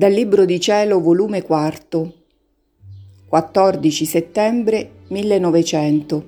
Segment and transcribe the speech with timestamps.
[0.00, 2.12] Dal Libro di Cielo, volume 4,
[3.28, 6.24] 14 settembre 1900.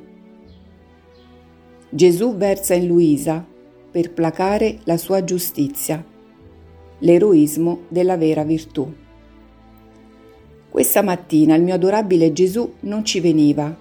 [1.89, 3.43] Gesù versa in Luisa
[3.91, 6.05] per placare la sua giustizia,
[6.99, 8.93] l'eroismo della vera virtù.
[10.69, 13.75] Questa mattina il mio adorabile Gesù non ci veniva,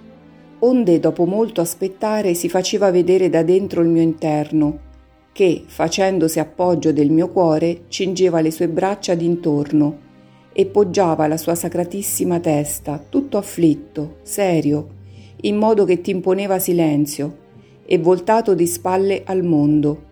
[0.60, 4.90] onde dopo molto aspettare si faceva vedere da dentro il mio interno
[5.32, 10.10] che, facendosi appoggio del mio cuore, cingeva le sue braccia d'intorno
[10.54, 15.00] e poggiava la sua sacratissima testa, tutto afflitto, serio,
[15.42, 17.38] in modo che ti imponeva silenzio
[17.86, 20.10] e voltato di spalle al mondo.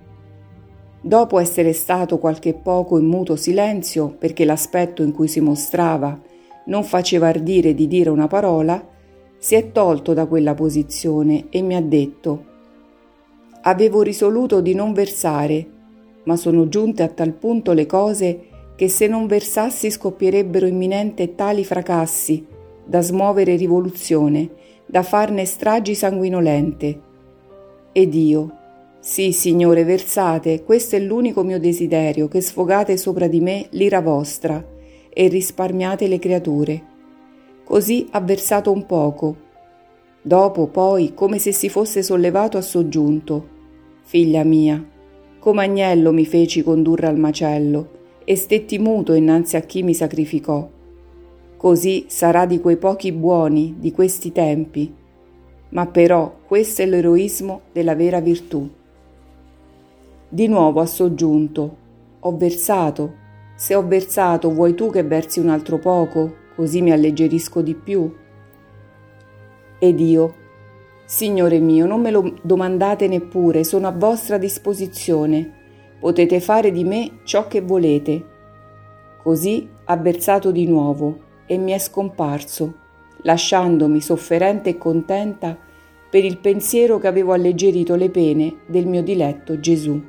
[1.01, 6.19] Dopo essere stato qualche poco in muto silenzio, perché l'aspetto in cui si mostrava
[6.65, 8.85] non faceva ardire di dire una parola,
[9.37, 12.45] si è tolto da quella posizione e mi ha detto
[13.61, 15.67] Avevo risoluto di non versare,
[16.23, 21.65] ma sono giunte a tal punto le cose che se non versassi scoppierebbero imminente tali
[21.65, 22.45] fracassi
[22.85, 24.49] da smuovere rivoluzione,
[24.85, 27.01] da farne stragi sanguinolente.
[27.91, 28.57] Ed io,
[28.99, 34.65] sì, Signore, versate, questo è l'unico mio desiderio, che sfogate sopra di me l'ira vostra
[35.09, 36.83] e risparmiate le creature.
[37.63, 39.35] Così ha versato un poco,
[40.21, 43.57] Dopo, poi, come se si fosse sollevato, ha soggiunto.
[44.01, 44.83] Figlia mia,
[45.39, 50.69] come agnello mi feci condurre al macello e stetti muto innanzi a chi mi sacrificò.
[51.55, 54.93] Così sarà di quei pochi buoni di questi tempi.
[55.69, 58.69] Ma però questo è l'eroismo della vera virtù.
[60.27, 61.77] Di nuovo ha soggiunto.
[62.19, 63.13] Ho versato.
[63.55, 68.13] Se ho versato, vuoi tu che versi un altro poco, così mi alleggerisco di più?
[69.79, 70.35] Ed io,
[71.05, 75.53] Signore mio, non me lo domandate neppure, sono a vostra disposizione.
[75.99, 78.25] Potete fare di me ciò che volete.
[79.23, 81.17] Così ha versato di nuovo
[81.47, 82.73] e mi è scomparso,
[83.23, 85.57] lasciandomi sofferente e contenta
[86.09, 89.99] per il pensiero che avevo alleggerito le pene del mio diletto Gesù.